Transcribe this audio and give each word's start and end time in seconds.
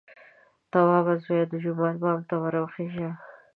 _توابه 0.71 1.13
زويه! 1.23 1.45
د 1.51 1.53
جومات 1.63 1.95
بام 2.01 2.19
ته 2.29 2.35
ور 2.41 2.53
وخېژه! 2.63 3.09